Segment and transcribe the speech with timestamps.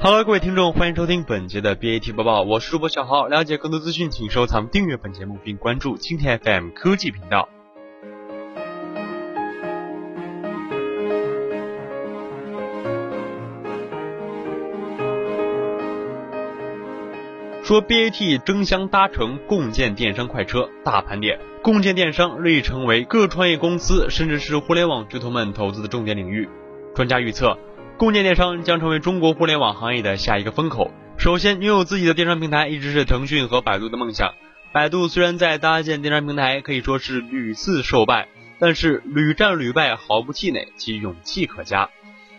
[0.00, 3.26] Hello，各位听众，欢迎收听本节的 BAT 播报，我是主播小豪。
[3.26, 7.48] 了解更多资讯，请收藏、订阅本节目，并关注青田 FM 科技频道。
[17.64, 26.48] 说 BAT 争相搭乘共建电商快车，大盘点，共建电商日益成为各创业公司甚至是互联网巨头们投资的重点领域。
[26.94, 27.58] 专家预测。
[27.98, 30.92] 共建电商将成为中国互联网行业的下一个风口。
[31.16, 34.34] 首先，拥有自己的电商平台一直是腾讯和百度的梦想。
[34.72, 38.28] 百度虽然在搭建电商平台可以说是屡次受败，
[38.60, 41.90] 但是屡战屡败毫不气馁，其勇气可嘉。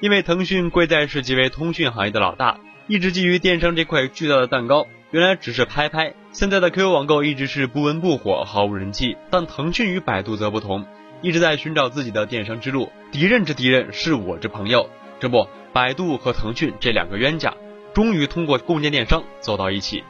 [0.00, 2.58] 因为腾讯贵在是即为通讯行业的老大，
[2.88, 4.88] 一直觊觎电商这块巨大的蛋糕。
[5.12, 9.16] 原来只是拍拍，现在的 QQ 网购一直是不温不火，毫无人气。
[9.30, 10.84] 但腾讯与百度则不同，
[11.22, 12.90] 一直在寻找自己的电商之路。
[13.12, 14.90] 敌人之敌人是我之朋友。
[15.24, 17.54] 这不，百度和腾讯这两个冤家，
[17.94, 20.04] 终于通过共建电商走到一起。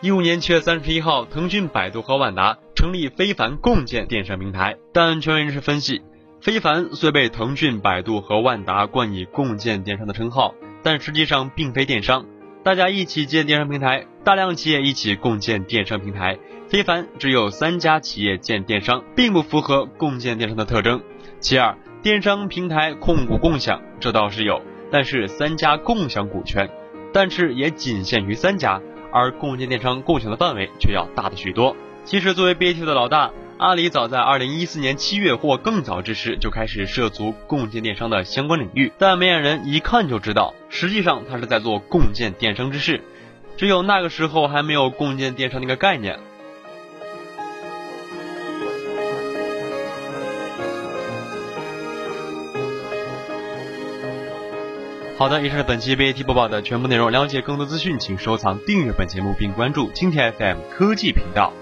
[0.00, 4.78] 一五年七月三十一号，腾讯、百度和万达成立非凡共建电商平台。
[4.94, 6.00] 但权威人士分析，
[6.40, 12.24] 非凡虽被腾讯、百度和万达冠以共建电商的称号，但实际上并非电商。
[12.64, 16.38] 大家一起建电商平台，大量企业一起共建电商平台，
[16.70, 21.02] 非凡只有三家企业建电商，并不符合共建电商的特征。
[21.40, 21.76] 其二。
[22.06, 24.62] 电商平台控股共享，这倒是有，
[24.92, 26.70] 但是三家共享股权，
[27.12, 28.80] 但是也仅限于三家，
[29.12, 31.74] 而共建电商共享的范围却要大的许多。
[32.04, 43.02] 其实，作为 BAT 的老大，阿里早在二零一四年七月或更早之时就开始涉足共建电商的相关领域，但明眼人一看就知道，实际上他是在做共建电商之事，
[43.56, 46.20] 只有那个时候还没有共建电商那个概念。
[55.18, 57.10] 好的，以上是本期 BAT 播报的全部内容。
[57.10, 61.54] 了解更多资讯，请收藏、订阅本节目，并关注蜻蜓 FM 科技频道。